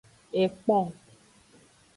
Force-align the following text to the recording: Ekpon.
Ekpon. 0.41 0.85